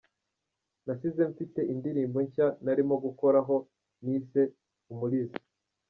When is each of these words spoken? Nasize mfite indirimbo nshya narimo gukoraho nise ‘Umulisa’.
Nasize 0.85 1.21
mfite 1.31 1.59
indirimbo 1.73 2.17
nshya 2.25 2.47
narimo 2.65 2.95
gukoraho 3.05 3.55
nise 4.03 4.41
‘Umulisa’. 4.91 5.39